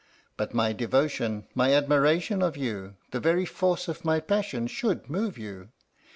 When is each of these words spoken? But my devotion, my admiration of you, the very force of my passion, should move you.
But 0.35 0.51
my 0.51 0.73
devotion, 0.73 1.45
my 1.53 1.75
admiration 1.75 2.41
of 2.41 2.57
you, 2.57 2.95
the 3.11 3.19
very 3.19 3.45
force 3.45 3.87
of 3.87 4.03
my 4.03 4.19
passion, 4.19 4.65
should 4.65 5.07
move 5.11 5.37
you. 5.37 5.69